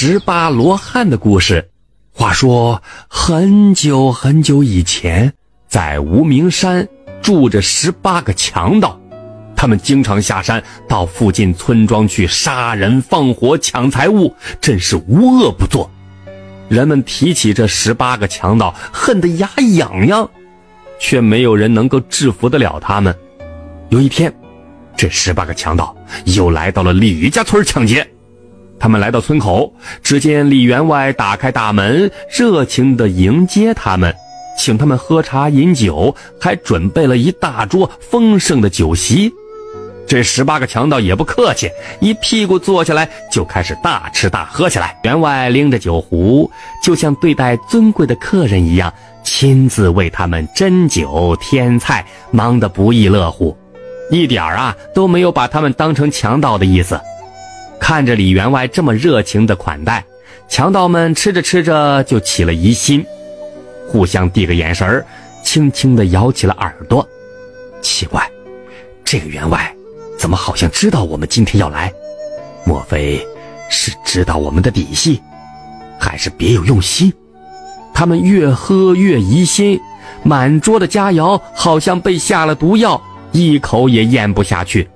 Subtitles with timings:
[0.00, 1.70] 十八罗汉的故事。
[2.12, 5.34] 话说很久很久以前，
[5.66, 6.86] 在无名山
[7.20, 8.96] 住着十八个强盗，
[9.56, 15.90] 他们经常下山到附近村庄去杀人放火抢财物，真是无恶不作。
[16.68, 20.30] 人们提起这十八个强盗，恨得牙痒痒，
[21.00, 23.12] 却没有人能够制服得了他们。
[23.88, 24.32] 有一天，
[24.96, 25.92] 这十八个强盗
[26.26, 28.08] 又来到了李家村抢劫。
[28.80, 29.72] 他们来到村口，
[30.02, 34.14] 只见李员外打开大门，热情地迎接他们，
[34.56, 39.32] 请他们喝茶饮酒，还准备了一大桌丰盛的酒席。
[40.06, 41.68] 这十八个强盗也不客气，
[42.00, 44.96] 一屁股坐下来就开始大吃大喝起来。
[45.02, 46.50] 员外拎着酒壶，
[46.82, 48.90] 就像对待尊贵的客人一样，
[49.22, 53.54] 亲自为他们斟酒添菜，忙得不亦乐乎，
[54.10, 56.98] 一点啊都没有把他们当成强盗的意思。
[57.80, 60.04] 看着李员外这么热情的款待，
[60.48, 63.04] 强盗们吃着吃着就起了疑心，
[63.86, 65.04] 互相递个眼神，
[65.42, 67.06] 轻轻地摇起了耳朵。
[67.80, 68.28] 奇怪，
[69.04, 69.74] 这个员外。
[70.18, 71.92] 怎么好像知道我们今天要来？
[72.64, 73.24] 莫非
[73.70, 75.22] 是知道我们的底细，
[75.96, 77.12] 还是别有用心？
[77.94, 79.78] 他们越喝越疑心，
[80.24, 84.88] 满桌的佳肴好像被下了毒药，一口也咽不下去。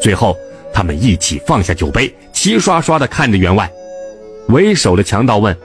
[0.00, 0.36] 最后，
[0.74, 3.70] 他们一起放下酒杯，齐刷刷地看着员外。
[4.48, 5.56] 为首的强盗问：“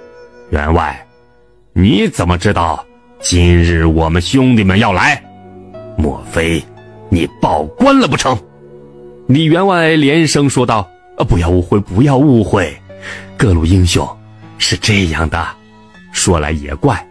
[0.51, 1.05] 员外，
[1.73, 2.85] 你怎么知道
[3.19, 5.21] 今日我们兄弟们要来？
[5.97, 6.63] 莫非
[7.09, 8.37] 你报官了不成？”
[9.27, 10.87] 李员外连声说道
[11.17, 12.71] ：“啊，不要误会，不要误会，
[13.35, 14.07] 各路英雄
[14.59, 15.45] 是这样的。
[16.11, 17.03] 说来也怪，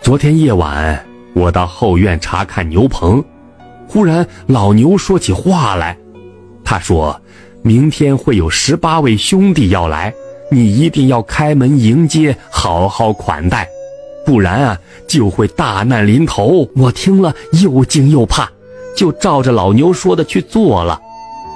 [0.00, 3.22] 昨天夜晚我到后院查看牛棚，
[3.86, 5.96] 忽然老牛说起话来。
[6.72, 7.20] 他说，
[7.60, 10.10] 明天会有十八位兄弟要来，
[10.50, 13.68] 你一定要开门迎接，好好款待，
[14.24, 16.66] 不然啊就会大难临头。
[16.74, 18.50] 我听了又惊又怕，
[18.96, 20.98] 就照着老牛说的去做了。”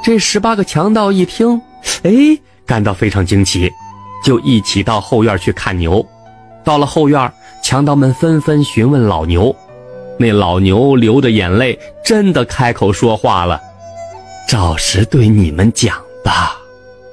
[0.04, 1.58] 这十八个强盗一听，
[2.02, 3.72] 哎，感到非常惊奇，
[4.22, 6.06] 就一起到后院去看牛。
[6.62, 9.56] 到了后院，强盗们纷纷询问老牛，
[10.18, 13.58] 那老牛流着眼泪，真的开口说话了
[14.46, 16.56] ：“照实对你们讲吧，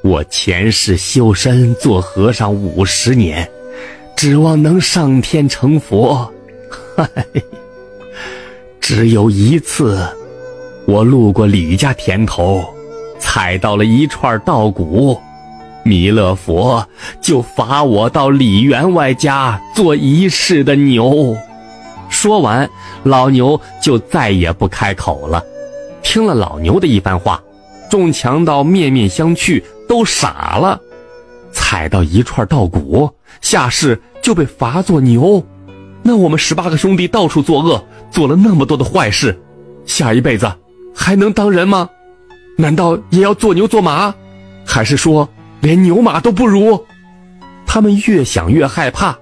[0.03, 3.49] 我前世修身做和尚五十年，
[4.15, 6.31] 指望能上天成佛，
[6.95, 7.07] 嗨，
[8.79, 10.07] 只有一次，
[10.85, 12.63] 我路过李家田头。”
[13.19, 15.17] 踩到了一串稻谷，
[15.83, 16.85] 弥勒佛
[17.21, 21.35] 就罚我到李员外家做一世的牛。
[22.09, 22.69] 说完，
[23.03, 25.41] 老牛就再也不开口了。
[26.13, 27.41] 听了老牛的一番话，
[27.89, 30.79] 众强盗面面相觑，都傻了。
[31.51, 33.09] 踩到一串稻谷，
[33.41, 35.43] 下世就被罚做牛。
[36.03, 39.41] 那我们十八个兄弟到处作恶，做了那么多的坏事，
[39.87, 40.53] 下一辈子
[40.95, 41.89] 还能当人吗？
[42.59, 44.13] 难道也要做牛做马，
[44.63, 45.27] 还是说
[45.61, 46.79] 连牛马都不如？
[47.65, 49.17] 他们越想越害怕，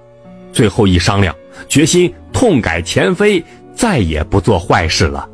[0.52, 1.34] 最后一商量，
[1.70, 3.42] 决心痛改前非，
[3.74, 5.26] 再也不做坏事了。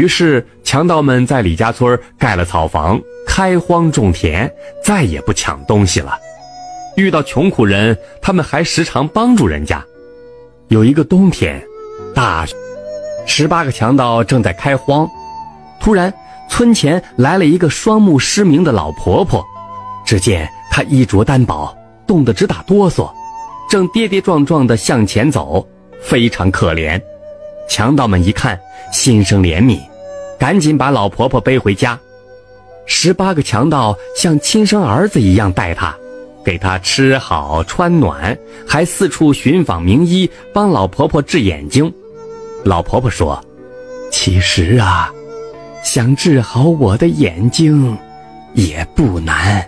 [0.00, 4.50] 于是强盗们在李家村盖了草房，开荒种田，
[4.82, 6.18] 再也不抢东西了。
[6.96, 9.84] 遇到穷苦人，他们还时常帮助人家。
[10.68, 11.62] 有一个冬天，
[12.14, 12.46] 大，
[13.26, 15.06] 十八个强盗正在开荒，
[15.78, 16.10] 突然。
[16.48, 19.46] 村前来了一个双目失明的老婆婆，
[20.04, 21.72] 只见她衣着单薄，
[22.08, 23.08] 冻得直打哆嗦，
[23.68, 25.64] 正跌跌撞撞地向前走，
[26.02, 27.00] 非常可怜。
[27.68, 28.58] 强盗们一看，
[28.92, 29.78] 心生怜悯，
[30.40, 31.96] 赶紧把老婆婆背回家。
[32.86, 35.94] 十八个强盗像亲生儿子一样待她，
[36.42, 38.36] 给她吃好穿暖，
[38.66, 41.92] 还四处寻访名医，帮老婆婆治眼睛。
[42.64, 43.40] 老婆婆说
[44.10, 45.12] ：“其实啊。”
[45.82, 47.96] 想治好我的眼睛，
[48.52, 49.66] 也不难，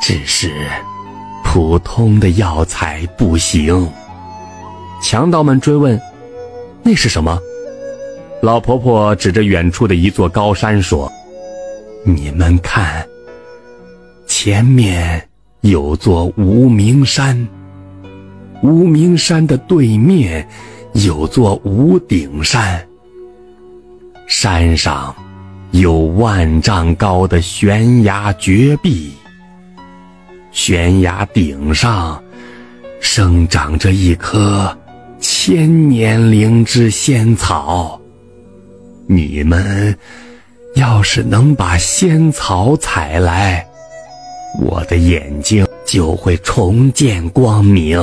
[0.00, 0.50] 只是
[1.44, 3.86] 普通的药材不行。
[5.02, 6.00] 强盗们追问
[6.82, 7.38] ：“那是什么？”
[8.44, 11.10] 老婆婆指着远处的一座高山说
[12.04, 13.02] ：“你们看，
[14.26, 15.26] 前面
[15.62, 17.48] 有座无名山，
[18.62, 20.46] 无名山的对面
[20.92, 22.86] 有座无顶山，
[24.26, 25.16] 山上。”
[25.72, 29.12] 有万丈高的悬崖绝壁，
[30.52, 32.22] 悬崖顶上
[33.00, 34.76] 生长着一棵
[35.18, 38.00] 千年灵芝仙草。
[39.06, 39.96] 你们
[40.76, 43.66] 要是能把仙草采来，
[44.60, 48.02] 我的眼睛就会重见光明。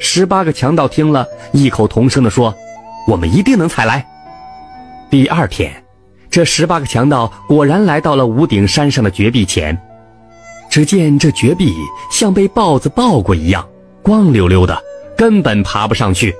[0.00, 2.54] 十八个强盗听了，异口同声地说
[3.08, 4.06] ：“我们一定能采来。”
[5.10, 5.72] 第二天，
[6.30, 9.76] 这十八个强盗果然来到了五顶山上的绝壁前。
[10.70, 11.72] 只见这绝壁
[12.10, 13.66] 像被豹子抱过一样，
[14.02, 14.76] 光溜溜的，
[15.16, 16.34] 根本爬不上去。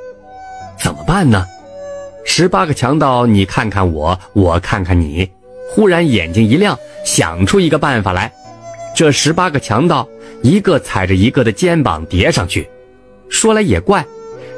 [0.79, 1.47] 怎么办呢？
[2.25, 5.29] 十八个强盗，你看看我，我看看你，
[5.71, 8.33] 忽然眼睛一亮，想出一个办法来。
[8.95, 10.09] 这十八个强盗
[10.43, 12.69] 一个踩着一个的肩膀叠上去。
[13.29, 14.05] 说来也怪，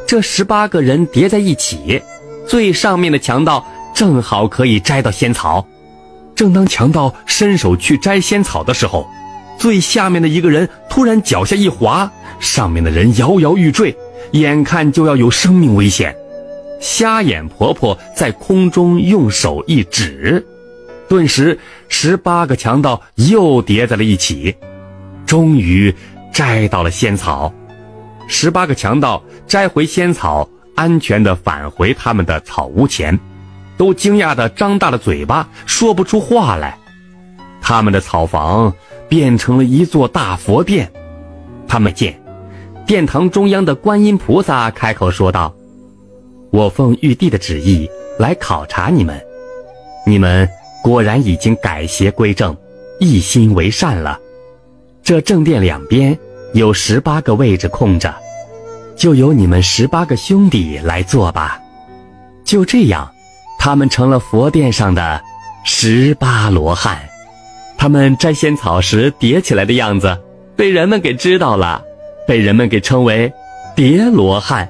[0.07, 2.01] 这十八个人叠在一起，
[2.47, 5.67] 最上面的强盗正好可以摘到仙草。
[6.35, 9.07] 正当强盗伸手去摘仙草的时候，
[9.59, 13.95] 最下面的一个人突然脚下一滑，上面的人摇摇欲坠，
[14.33, 16.15] 眼看就要有生命危险。
[16.81, 20.45] 瞎眼婆婆在空中用手一指，
[21.09, 21.59] 顿时
[21.89, 24.55] 十八个强盗又叠在了一起，
[25.25, 25.95] 终于
[26.33, 27.53] 摘到了仙草。
[28.29, 33.19] 十八个强盗摘回仙草，安全地返回他们的草屋前，
[33.77, 36.77] 都惊讶地张大了嘴巴，说不出话来。
[37.63, 38.73] 他们的草房
[39.09, 40.93] 变成了一座大佛殿。
[41.67, 42.21] 他们见
[42.87, 45.53] 殿堂中央的观音菩萨开口说道
[46.51, 47.89] ：“我奉玉帝的旨意
[48.19, 49.21] 来考察你们，
[50.07, 50.49] 你们
[50.83, 52.57] 果然已经改邪归正，
[53.01, 54.19] 一心为善了。
[55.03, 56.17] 这正殿两边。”
[56.55, 58.15] 有十八个位置空着，
[58.97, 61.61] 就由你们十八个兄弟来做吧。
[62.47, 63.13] 就这样，
[63.59, 65.21] 他们成了佛殿上的
[65.65, 66.99] 十八罗汉。
[67.77, 70.19] 他们摘仙草时叠起来的样子，
[70.57, 71.83] 被人们给知道了，
[72.27, 73.31] 被人们给称为
[73.75, 74.67] 叠罗汉。